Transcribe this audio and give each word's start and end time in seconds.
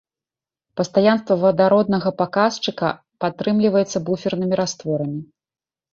Пастаянства 0.79 1.35
вадароднага 1.43 2.09
паказчыка 2.21 2.89
падтрымліваецца 3.25 3.97
буфернымі 4.09 4.55
растворамі. 4.65 5.19